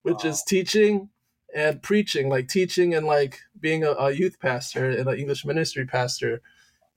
[0.02, 0.30] which wow.
[0.30, 1.10] is teaching
[1.54, 5.84] and preaching, like teaching and like being a, a youth pastor and an English ministry
[5.84, 6.42] pastor.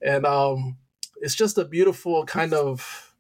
[0.01, 0.77] And um,
[1.21, 3.15] it's just a beautiful kind of,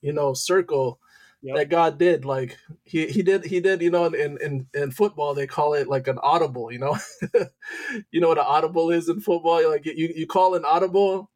[0.00, 1.00] you know, circle
[1.42, 1.56] yep.
[1.56, 2.24] that God did.
[2.24, 5.88] Like he he did he did you know in in in football they call it
[5.88, 6.72] like an audible.
[6.72, 6.98] You know,
[8.10, 9.68] you know what an audible is in football.
[9.68, 11.30] Like you you call an audible,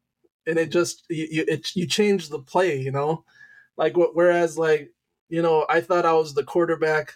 [0.45, 2.79] and it just you you, it, you change the play.
[2.79, 3.23] You know,
[3.77, 4.91] like whereas like
[5.29, 7.13] you know I thought I was the quarterback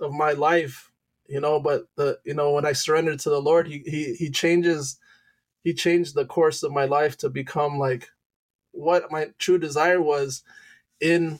[0.00, 0.90] of my life.
[1.32, 4.30] You know, but the you know when I surrendered to the Lord, he he he
[4.30, 4.98] changes
[5.64, 8.08] he changed the course of my life to become like
[8.72, 10.42] what my true desire was
[11.00, 11.38] in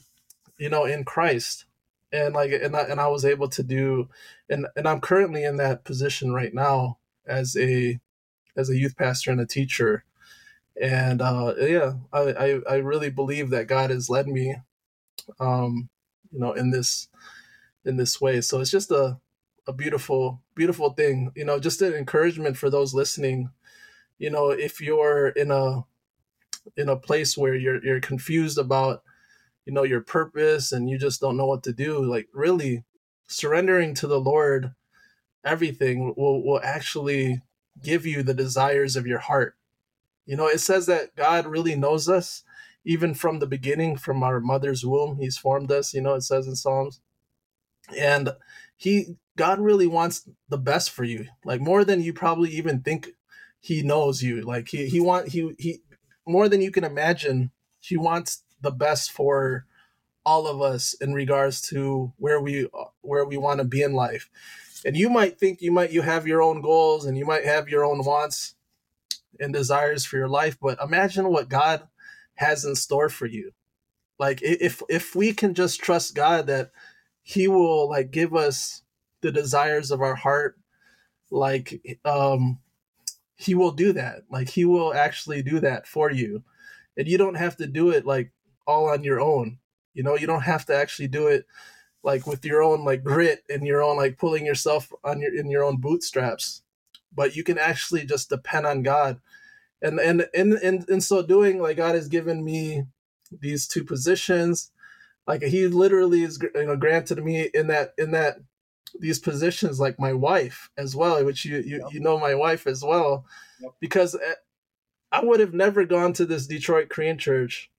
[0.58, 1.64] you know, in Christ.
[2.12, 4.08] And like, and I, and I was able to do,
[4.48, 8.00] and, and I'm currently in that position right now as a,
[8.56, 10.04] as a youth pastor and a teacher.
[10.80, 14.56] And, uh, yeah, I, I, I really believe that God has led me,
[15.40, 15.88] um,
[16.30, 17.08] you know, in this,
[17.84, 18.40] in this way.
[18.40, 19.18] So it's just a,
[19.66, 23.50] a beautiful, beautiful thing, you know, just an encouragement for those listening.
[24.18, 25.84] You know, if you're in a,
[26.76, 29.02] in a place where you're, you're confused about,
[29.64, 32.82] you know your purpose and you just don't know what to do like really
[33.28, 34.74] surrendering to the lord
[35.44, 37.42] everything will will actually
[37.82, 39.56] give you the desires of your heart.
[40.26, 42.44] You know it says that god really knows us
[42.84, 45.18] even from the beginning from our mother's womb.
[45.18, 47.00] He's formed us you know it says in psalms.
[47.96, 48.30] And
[48.82, 53.08] he god really wants the best for you like more than you probably even think
[53.62, 54.42] he knows you.
[54.42, 55.82] Like he he want he he
[56.26, 59.64] more than you can imagine he wants the best for
[60.26, 62.68] all of us in regards to where we
[63.00, 64.28] where we want to be in life.
[64.84, 67.68] And you might think you might you have your own goals and you might have
[67.68, 68.56] your own wants
[69.38, 71.88] and desires for your life but imagine what god
[72.34, 73.52] has in store for you.
[74.18, 76.72] Like if if we can just trust god that
[77.22, 78.82] he will like give us
[79.20, 80.58] the desires of our heart
[81.30, 82.58] like um
[83.36, 86.42] he will do that like he will actually do that for you
[86.96, 88.32] and you don't have to do it like
[88.66, 89.58] all on your own.
[89.94, 91.46] You know, you don't have to actually do it
[92.02, 95.50] like with your own like grit and your own like pulling yourself on your in
[95.50, 96.62] your own bootstraps.
[97.14, 99.20] But you can actually just depend on God.
[99.82, 102.84] And and in in, in so doing, like God has given me
[103.30, 104.70] these two positions.
[105.26, 108.38] Like he literally is you know granted me in that in that
[108.98, 111.92] these positions like my wife as well which you you, yep.
[111.92, 113.24] you know my wife as well
[113.60, 113.72] yep.
[113.80, 114.34] because eh,
[115.10, 117.70] i would have never gone to this detroit korean church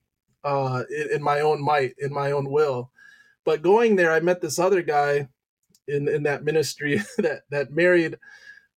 [0.44, 2.92] uh, in, in, my own might in my own will
[3.46, 5.28] but going there i met this other guy
[5.88, 8.18] in in that ministry that that married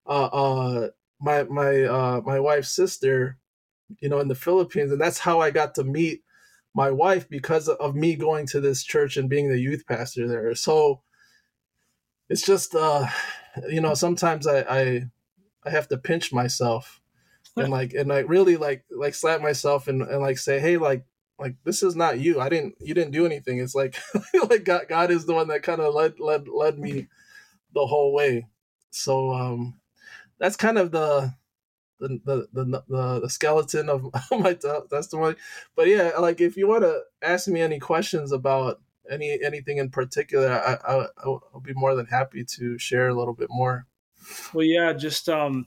[0.06, 0.88] uh, uh
[1.20, 3.38] my my uh my wife's sister
[4.00, 6.22] you know in the philippines and that's how i got to meet
[6.76, 10.54] my wife because of me going to this church and being the youth pastor there.
[10.54, 11.00] So
[12.28, 13.06] it's just uh
[13.68, 15.02] you know sometimes i i,
[15.64, 17.00] I have to pinch myself
[17.56, 21.04] and like and like really like like slap myself and, and like say hey like
[21.38, 22.40] like this is not you.
[22.40, 23.58] I didn't you didn't do anything.
[23.60, 23.96] It's like
[24.50, 27.08] like god, god is the one that kind of led led led me
[27.74, 28.46] the whole way.
[28.90, 29.80] So um
[30.38, 31.34] that's kind of the
[31.98, 34.56] the the the, the, skeleton of my
[34.90, 35.36] testimony
[35.74, 38.80] but yeah like if you want to ask me any questions about
[39.10, 43.34] any anything in particular, I, I I'll be more than happy to share a little
[43.34, 43.86] bit more.
[44.52, 45.66] Well, yeah, just um,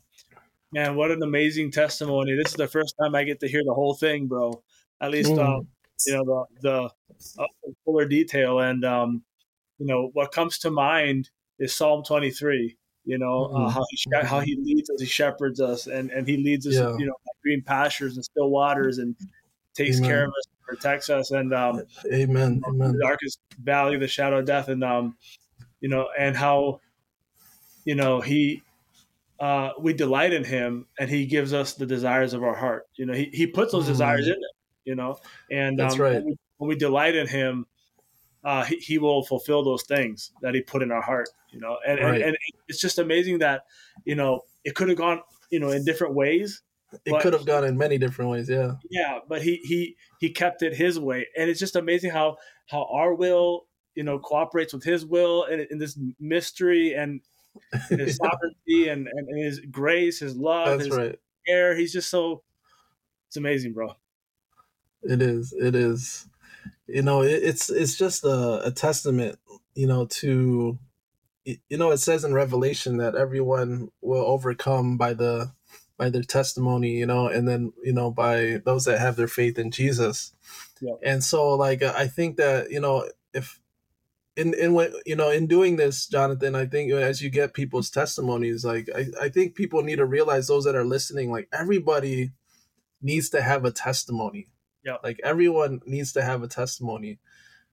[0.72, 2.36] man, what an amazing testimony!
[2.36, 4.64] This is the first time I get to hear the whole thing, bro.
[5.02, 5.40] At least mm.
[5.40, 5.68] um,
[6.06, 6.90] you know the
[7.38, 7.48] the uh,
[7.86, 9.24] fuller detail, and um,
[9.78, 12.78] you know what comes to mind is Psalm twenty three.
[13.10, 13.66] You know uh, mm-hmm.
[13.66, 16.76] uh, how he how he leads us, he shepherds us, and and he leads us,
[16.76, 16.96] yeah.
[16.98, 19.16] you know, green pastures and still waters, and
[19.74, 20.10] takes Amen.
[20.10, 21.82] care of us protects us and um,
[22.14, 25.18] amen amen the darkest valley the shadow of death and um,
[25.82, 26.80] you know and how
[27.86, 28.62] you know he
[29.40, 33.06] uh, we delight in him and he gives us the desires of our heart you
[33.06, 33.90] know he, he puts those mm.
[33.90, 35.18] desires in it you know
[35.50, 37.66] and that's um, right when we, when we, delight in him
[38.44, 41.78] uh, he, he, will fulfill those things that he put in our heart you know?
[41.86, 42.22] And, right.
[42.22, 43.64] and, and it's just amazing that
[44.06, 46.62] you know it could have gone you know in different ways
[47.06, 48.74] it could have gone in many different ways yeah.
[48.90, 51.28] Yeah but he he he kept it his way.
[51.38, 55.62] And it's just amazing how how our will you know cooperates with his will and
[55.72, 57.22] in this mystery and
[57.90, 61.20] his sovereignty and, and his grace his love that's his right.
[61.48, 61.76] care.
[61.76, 62.44] He's just so
[63.28, 63.94] it's amazing bro.
[65.04, 66.28] It is it is
[66.92, 69.40] you know it, it's it's just a, a testament
[69.76, 70.78] you know to
[71.46, 75.52] you know it says in revelation that everyone will overcome by the
[76.00, 79.60] by their testimony, you know, and then, you know, by those that have their faith
[79.60, 80.34] in Jesus.
[80.82, 80.94] Yeah.
[81.04, 83.60] And so like I think that, you know, if
[84.38, 87.90] in in what you know, in doing this, Jonathan, I think as you get people's
[87.90, 92.32] testimonies, like I, I think people need to realize those that are listening, like everybody
[93.02, 94.48] needs to have a testimony.
[94.90, 94.98] Yeah.
[95.04, 97.20] Like everyone needs to have a testimony.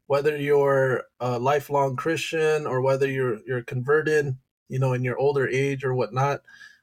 [0.06, 4.36] Whether you're a lifelong Christian or whether you're you're converted,
[4.68, 6.42] you know, in your older age or whatnot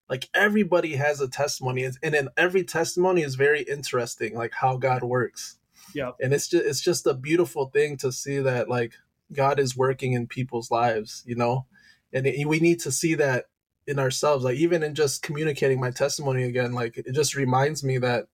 [0.09, 1.83] like everybody has a testimony.
[1.83, 5.57] And then every testimony is very interesting like how god works.
[5.95, 6.11] Yeah.
[6.21, 8.93] And it's just it's just a beautiful thing to see that like
[9.31, 11.65] god is working in people's lives you know?
[12.11, 13.45] And it, we need to see that
[13.87, 14.43] in ourselves.
[14.43, 18.27] Like even in just communicating my testimony again like it just reminds me that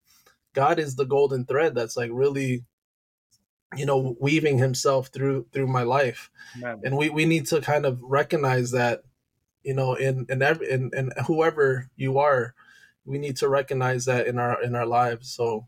[0.53, 2.63] god is the golden thread that's like really
[3.75, 6.81] you know weaving himself through through my life Man.
[6.83, 9.03] and we we need to kind of recognize that
[9.63, 12.55] you know in in every in, in whoever you are
[13.05, 15.67] we need to recognize that in our in our lives so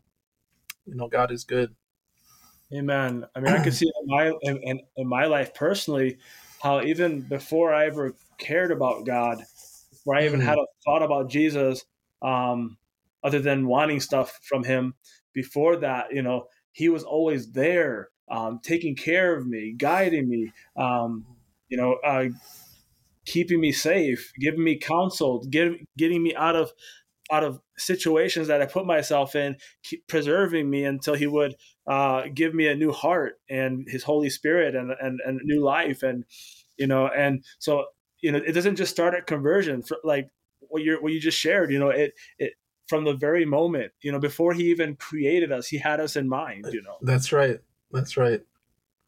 [0.86, 1.74] you know god is good
[2.72, 6.18] amen i mean i can see in my in, in my life personally
[6.60, 9.42] how even before i ever cared about god
[9.90, 10.44] before i even mm.
[10.44, 11.84] had a thought about jesus
[12.22, 12.76] um
[13.22, 14.94] other than wanting stuff from him
[15.32, 20.52] before that you know he was always there um, taking care of me guiding me
[20.76, 21.24] um,
[21.68, 22.26] you know uh,
[23.24, 26.72] keeping me safe, giving me counsel, get, getting me out of
[27.30, 29.56] out of situations that I put myself in,
[30.06, 31.54] preserving me until He would
[31.86, 36.02] uh, give me a new heart and His Holy Spirit and, and and new life,
[36.02, 36.24] and
[36.76, 37.86] you know, and so
[38.20, 39.82] you know, it doesn't just start at conversion.
[39.82, 40.28] For, like
[40.60, 42.54] what you what you just shared, you know, it it
[42.88, 46.28] from the very moment, you know, before He even created us, He had us in
[46.28, 46.66] mind.
[46.72, 47.60] You know, that's right.
[47.90, 48.40] That's right.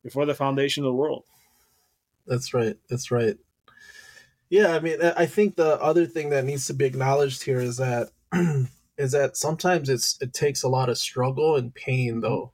[0.03, 1.25] Before the foundation of the world.
[2.27, 2.77] That's right.
[2.89, 3.37] That's right.
[4.51, 7.79] Yeah, I mean, I think the other thing that needs to be acknowledged here is
[7.79, 8.11] that
[8.99, 12.53] is that sometimes it's it takes a lot of struggle and pain though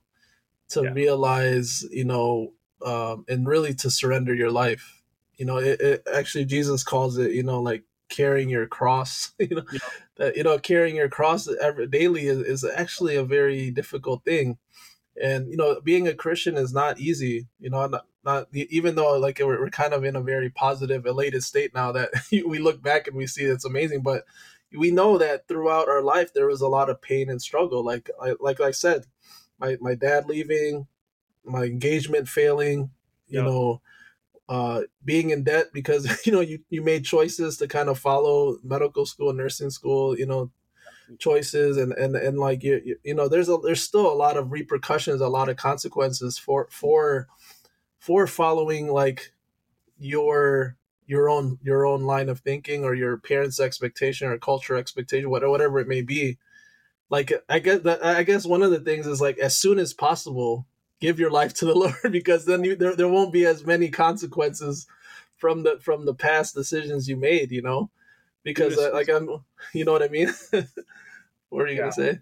[0.71, 0.91] to yeah.
[0.91, 2.53] realize, you know,
[2.85, 5.03] um, and really to surrender your life.
[5.37, 9.33] You know, it, it actually Jesus calls it, you know, like carrying your cross.
[9.39, 9.79] You know, yeah.
[10.35, 14.59] You know carrying your cross every daily is, is actually a very difficult thing.
[15.21, 19.19] And you know being a christian is not easy you know not, not even though
[19.19, 22.81] like we're, we're kind of in a very positive elated state now that we look
[22.83, 24.25] back and we see it's amazing but
[24.79, 27.85] we know that throughout our life there was a lot of pain and struggle.
[27.85, 29.07] Like I, like i said
[29.59, 30.87] my, my dad leaving
[31.45, 32.91] my engagement failing
[33.29, 33.81] you know
[34.51, 38.59] uh, being in debt because you know you, you made choices to kind of follow
[38.63, 40.51] medical school nursing school you know
[41.19, 44.37] choices and and and like you you, you know there's a there's still a lot
[44.37, 47.29] of repercussions a lot of consequences for for
[47.99, 49.33] for following like
[49.99, 50.77] your
[51.07, 55.51] your own your own line of thinking or your parents expectation or culture expectation whatever
[55.51, 56.39] whatever it may be.
[57.09, 59.93] Like i guess that i guess one of the things is like as soon as
[59.93, 60.67] possible
[61.01, 63.89] give your life to the lord because then you, there, there won't be as many
[63.89, 64.87] consequences
[65.37, 67.91] from the from the past decisions you made you know
[68.43, 69.29] because uh, like i'm
[69.75, 70.33] you know what i mean
[71.49, 71.81] what are you yeah.
[71.81, 72.19] gonna say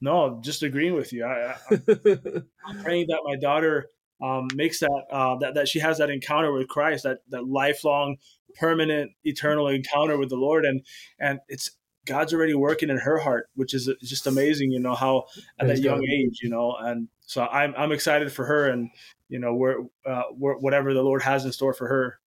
[0.00, 3.90] no just agreeing with you I, am praying that my daughter
[4.22, 8.16] um, makes that, uh, that that she has that encounter with christ that that lifelong
[8.58, 10.82] permanent eternal encounter with the lord and
[11.18, 11.70] and it's
[12.06, 14.70] God's already working in her heart, which is just amazing.
[14.72, 15.24] You know how
[15.58, 18.90] at that young age, you know, and so I'm I'm excited for her, and
[19.28, 22.18] you know where, uh, where whatever the Lord has in store for her.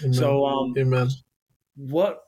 [0.00, 0.14] Amen.
[0.14, 1.08] So, um, Amen.
[1.76, 2.20] What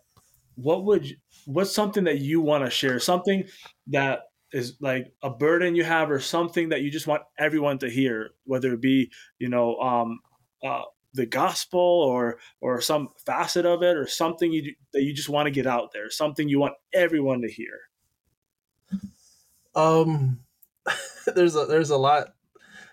[0.56, 1.16] what would
[1.46, 2.98] what's something that you want to share?
[2.98, 3.44] Something
[3.88, 4.20] that
[4.52, 8.30] is like a burden you have, or something that you just want everyone to hear,
[8.44, 10.20] whether it be you know um,
[10.64, 10.82] uh,
[11.16, 15.46] the gospel or or some facet of it or something you that you just want
[15.46, 17.80] to get out there something you want everyone to hear
[19.74, 20.38] um
[21.34, 22.34] there's a there's a lot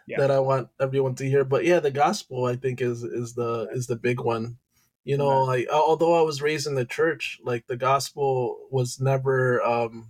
[0.08, 0.18] yeah.
[0.20, 3.68] that i want everyone to hear but yeah the gospel i think is is the
[3.74, 4.58] is the big one
[5.04, 9.62] you know like although i was raised in the church like the gospel was never
[9.64, 10.10] um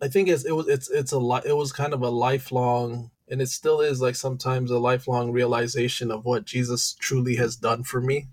[0.00, 3.10] i think it's it was it's it's a lot it was kind of a lifelong
[3.28, 7.82] and it still is like sometimes a lifelong realization of what Jesus truly has done
[7.82, 8.28] for me.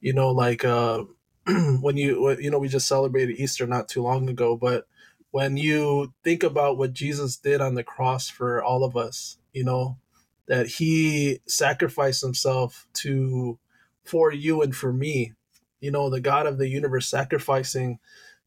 [0.00, 1.04] You know, like uh,
[1.80, 4.86] when you you know we just celebrated Easter not too long ago, but
[5.32, 9.64] when you think about what Jesus did on the cross for all of us, you
[9.64, 9.98] know,
[10.46, 13.58] that he sacrificed himself to
[14.04, 15.32] for you and for me,
[15.80, 17.98] you know, the God of the universe sacrificing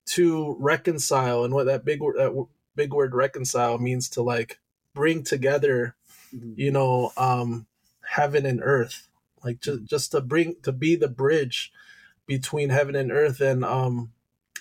[0.05, 4.59] to reconcile and what that big word that big word reconcile means to like
[4.93, 5.95] bring together
[6.33, 6.53] mm-hmm.
[6.55, 7.65] you know um
[8.07, 9.07] heaven and earth
[9.43, 11.71] like just just to bring to be the bridge
[12.27, 14.11] between heaven and earth and um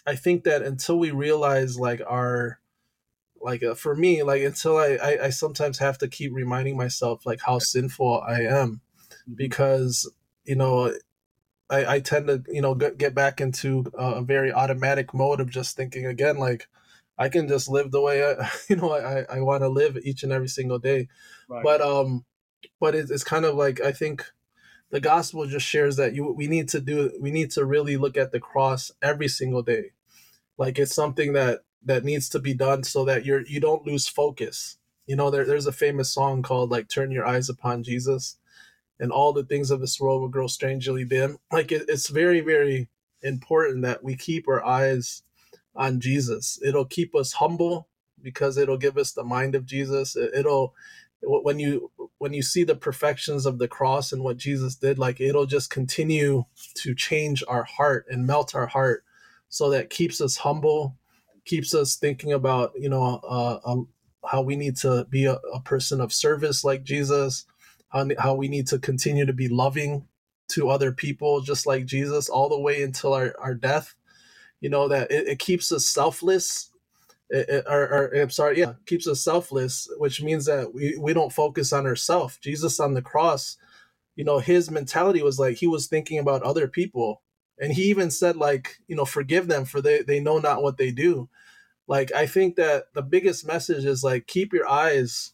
[0.07, 2.61] i think that until we realize like our
[3.41, 7.27] like uh, for me like until I, I, I sometimes have to keep reminding myself
[7.27, 9.35] like how sinful i am mm-hmm.
[9.35, 10.11] because
[10.45, 10.93] you know
[11.71, 15.51] I, I tend to you know get, get back into a very automatic mode of
[15.51, 16.69] just thinking again like
[17.17, 20.23] I can just live the way I, you know, I, I want to live each
[20.23, 21.09] and every single day.
[21.49, 21.63] Right.
[21.63, 22.25] But, um,
[22.81, 24.25] but it's, it's kind of like, I think
[24.91, 28.17] the gospel just shares that you, we need to do, we need to really look
[28.17, 29.93] at the cross every single day.
[30.57, 34.09] Like it's something that, that needs to be done so that you're, you don't lose
[34.09, 34.79] focus.
[35.07, 38.37] You know, there, there's a famous song called like, turn your eyes upon Jesus
[39.01, 41.39] and all the things of this world will grow strangely dim.
[41.51, 42.89] Like it, it's very, very
[43.23, 45.23] important that we keep our eyes
[45.75, 46.59] on Jesus.
[46.65, 47.89] It'll keep us humble
[48.23, 50.17] because it'll give us the mind of Jesus.
[50.17, 50.75] It'll
[51.27, 55.21] when you when you see the perfections of the cross and what Jesus did, like
[55.21, 56.45] it'll just continue
[56.75, 59.05] to change our heart and melt our heart,
[59.49, 60.97] so that keeps us humble,
[61.45, 63.89] keeps us thinking about you know uh, um,
[64.25, 67.47] how we need to be a, a person of service like Jesus,
[67.89, 70.07] how how we need to continue to be loving
[70.49, 73.95] to other people just like Jesus all the way until our, our death.
[74.61, 76.71] You know that it, it keeps us selfless
[77.33, 81.73] or, or, I'm sorry, yeah, keeps us selfless, which means that we, we don't focus
[81.73, 82.39] on ourselves.
[82.39, 83.57] Jesus on the cross,
[84.17, 87.23] you know, his mentality was like he was thinking about other people.
[87.59, 90.77] And he even said, like, you know, forgive them for they, they know not what
[90.77, 91.29] they do.
[91.87, 95.33] Like, I think that the biggest message is like keep your eyes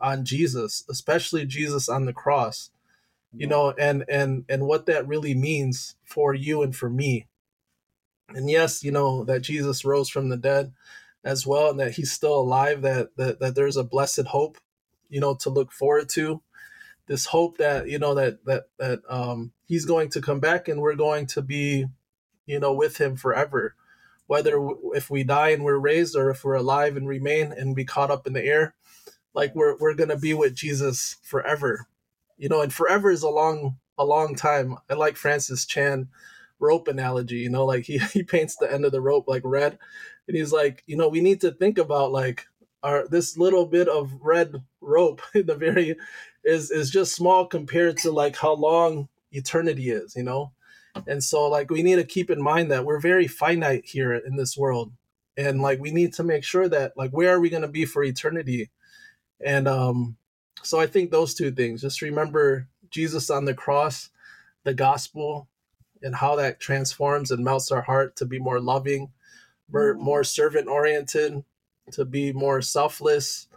[0.00, 2.70] on Jesus, especially Jesus on the cross,
[3.32, 7.26] you know, and and and what that really means for you and for me
[8.34, 10.72] and yes you know that jesus rose from the dead
[11.28, 14.56] as well and that he's still alive that that, that there's a blessed hope
[15.10, 16.40] you know to look forward to.
[17.06, 20.80] This hope that you know that that that um he's going to come back and
[20.80, 21.86] we're going to be
[22.46, 23.74] you know with him forever.
[24.26, 24.58] Whether
[24.94, 28.10] if we die and we're raised or if we're alive and remain and be caught
[28.10, 28.74] up in the air
[29.34, 31.88] like we're we're going to be with Jesus forever.
[32.38, 34.78] You know and forever is a long a long time.
[34.88, 36.08] I like francis chan
[36.60, 39.78] rope analogy you know like he, he paints the end of the rope like red
[40.28, 42.46] and he's like you know we need to think about like
[42.82, 45.96] our this little bit of red rope in the very
[46.44, 50.52] is is just small compared to like how long eternity is you know?
[51.06, 54.36] And so like we need to keep in mind that we're very finite here in
[54.36, 54.92] this world.
[55.36, 57.84] And like we need to make sure that like where are we going to be
[57.84, 58.70] for eternity?
[59.40, 60.16] And um
[60.64, 64.10] so i think those two things just remember Jesus on the cross,
[64.64, 65.48] the gospel,
[66.02, 69.10] and how that transforms and melts our heart to be more loving,
[69.70, 71.44] more, more servant oriented,
[71.92, 73.48] to be more selfless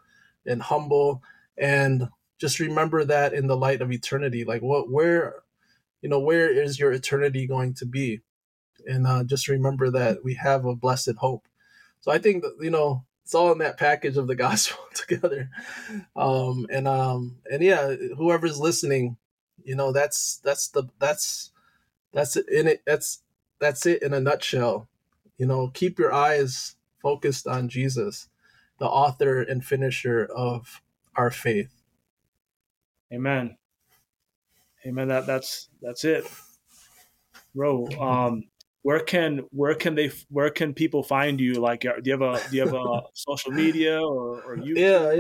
[0.46, 1.22] and humble.
[1.58, 2.10] And
[2.40, 4.44] just remember that in the light of eternity.
[4.44, 5.36] Like, what, where,
[6.02, 8.22] you know, where is your eternity going to be?
[8.88, 11.48] And uh, just remember that we have a blessed hope.
[12.00, 15.50] So I think that, you know, it's all in that package of the gospel together.
[16.16, 19.18] Um, and um, and yeah, whoever's listening,
[19.64, 21.52] you know, that's that's the that's
[22.14, 22.82] that's it in it.
[22.86, 23.22] That's
[23.60, 24.90] that's it in a nutshell.
[25.42, 28.30] You know, keep your eyes focused on Jesus,
[28.78, 30.84] the author and finisher of
[31.16, 31.82] our faith.
[33.12, 33.58] Amen.
[34.86, 35.08] Amen.
[35.08, 36.30] That that's that's it,
[37.56, 37.88] bro.
[38.00, 38.44] Um,
[38.84, 42.22] where can where can they where can people find you like uh, do you have
[42.22, 44.78] a do you have a social media or, or YouTube?
[44.78, 45.12] yeah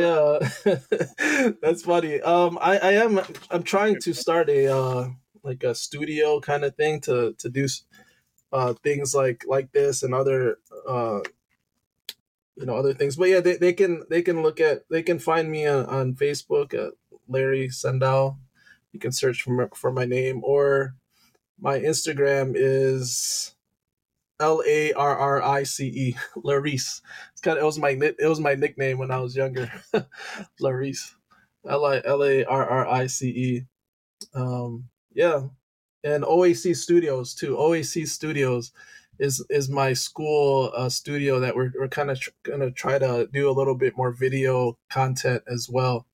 [0.67, 3.19] yeah that's funny um i i am
[3.51, 5.09] i'm trying to start a uh
[5.43, 7.67] like a studio kind of thing to to do
[8.51, 11.19] uh things like like this and other uh
[12.55, 15.19] you know other things but yeah they, they can they can look at they can
[15.19, 16.93] find me on, on facebook at
[17.27, 18.37] larry sendow
[18.91, 20.95] you can search for for my name or
[21.61, 23.55] my Instagram is
[24.39, 27.01] L A R R I C E Larice.
[27.31, 29.71] It's kind of it was my it was my nickname when I was younger.
[30.61, 31.13] Larice.
[31.67, 33.65] L I L A R R I C E.
[34.33, 35.43] Um yeah.
[36.03, 37.55] And OAC Studios too.
[37.55, 38.71] OAC Studios
[39.19, 43.29] is is my school uh, studio that we're we're kind of tr- gonna try to
[43.31, 46.07] do a little bit more video content as well,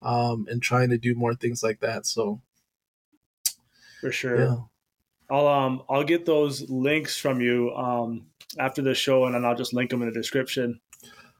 [0.00, 2.06] um, and trying to do more things like that.
[2.06, 2.40] So
[4.00, 4.40] for sure.
[4.40, 4.56] Yeah.
[5.30, 8.26] I'll um I'll get those links from you um
[8.58, 10.80] after the show, and then I'll just link them in the description.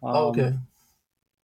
[0.03, 0.55] Um, oh, okay.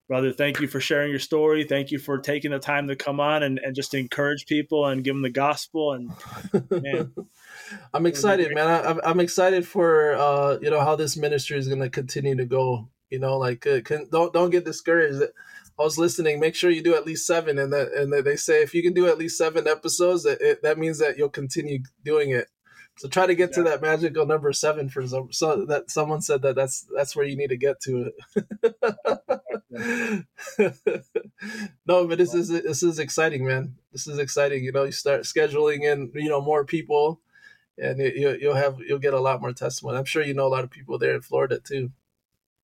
[0.08, 1.64] Brother, thank you for sharing your story.
[1.64, 5.04] Thank you for taking the time to come on and, and just encourage people and
[5.04, 5.94] give them the gospel.
[5.94, 6.12] And
[6.70, 7.14] man,
[7.94, 8.68] I'm excited, man.
[8.68, 12.46] I, I'm excited for uh, you know how this ministry is going to continue to
[12.46, 12.90] go.
[13.10, 15.24] You know, like uh, can, don't don't get discouraged.
[15.80, 16.40] I was listening.
[16.40, 18.94] Make sure you do at least seven, and that and they say if you can
[18.94, 22.48] do at least seven episodes, that it, that means that you'll continue doing it.
[22.98, 23.56] So try to get yeah.
[23.56, 25.32] to that magical number seven for some.
[25.32, 28.14] So that someone said that that's that's where you need to get to it.
[31.88, 33.76] no, but this is this is exciting, man.
[33.92, 34.64] This is exciting.
[34.64, 37.20] You know, you start scheduling in, you know, more people,
[37.78, 39.98] and you, you'll have you'll get a lot more testimony.
[39.98, 41.92] I'm sure you know a lot of people there in Florida too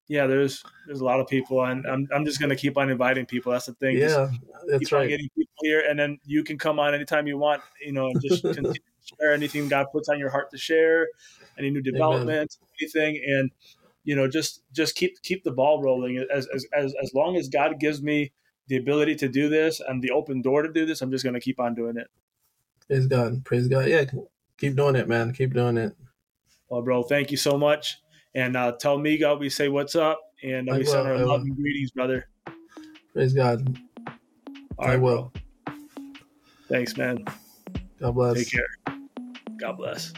[0.10, 3.28] yeah, there's there's a lot of people, and I'm I'm just gonna keep on inviting
[3.28, 3.52] people.
[3.52, 3.96] That's the thing.
[3.96, 5.08] Yeah, just that's right.
[5.08, 7.62] getting people here, and then you can come on anytime you want.
[7.80, 8.44] You know, just
[9.20, 11.08] share anything God puts on your heart to share,
[11.58, 13.52] any new development, anything, and
[14.04, 16.26] you know, just just keep keep the ball rolling.
[16.34, 18.32] As as as as long as God gives me
[18.68, 21.40] the ability to do this and the open door to do this, I'm just gonna
[21.40, 22.08] keep on doing it.
[22.88, 23.46] Praise God.
[23.46, 23.88] Praise God.
[23.88, 24.06] Yeah,
[24.58, 25.34] keep doing it, man.
[25.34, 25.96] Keep doing it.
[26.70, 28.02] Well, bro, thank you so much.
[28.36, 31.56] And uh, tell Migo we say what's up, and uh, we send our love and
[31.56, 32.30] greetings, brother.
[33.14, 33.78] Praise God.
[34.78, 35.32] All I right, will.
[35.66, 35.74] Bro.
[36.70, 37.26] Thanks, man.
[38.00, 38.38] God bless.
[38.38, 38.99] Take care.
[39.60, 40.14] God bless.